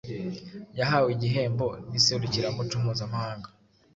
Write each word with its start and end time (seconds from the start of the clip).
yahawe 0.79 1.09
igihembo 1.15 1.67
n’iserukiramuco 1.89 2.75
mpuzamahanga 2.83 3.49